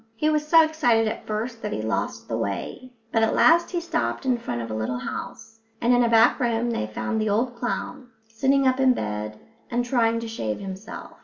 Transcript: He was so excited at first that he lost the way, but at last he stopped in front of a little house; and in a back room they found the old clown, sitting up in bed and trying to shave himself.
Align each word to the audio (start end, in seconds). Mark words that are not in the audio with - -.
He 0.15 0.31
was 0.31 0.47
so 0.47 0.63
excited 0.63 1.07
at 1.07 1.27
first 1.27 1.61
that 1.61 1.71
he 1.71 1.79
lost 1.83 2.27
the 2.27 2.35
way, 2.35 2.91
but 3.11 3.21
at 3.21 3.35
last 3.35 3.69
he 3.69 3.79
stopped 3.79 4.25
in 4.25 4.39
front 4.39 4.59
of 4.59 4.71
a 4.71 4.73
little 4.73 4.97
house; 4.97 5.59
and 5.79 5.93
in 5.93 6.03
a 6.03 6.09
back 6.09 6.39
room 6.39 6.71
they 6.71 6.87
found 6.87 7.21
the 7.21 7.29
old 7.29 7.53
clown, 7.55 8.07
sitting 8.27 8.65
up 8.65 8.79
in 8.79 8.95
bed 8.95 9.39
and 9.69 9.85
trying 9.85 10.19
to 10.19 10.27
shave 10.27 10.59
himself. 10.59 11.19